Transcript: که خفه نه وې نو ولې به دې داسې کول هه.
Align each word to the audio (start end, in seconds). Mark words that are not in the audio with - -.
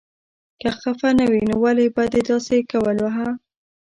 که 0.61 0.69
خفه 0.79 1.09
نه 1.19 1.25
وې 1.31 1.41
نو 1.49 1.55
ولې 1.63 1.85
به 1.95 2.03
دې 2.11 2.21
داسې 2.29 2.57
کول 2.71 2.97
هه. 3.15 3.29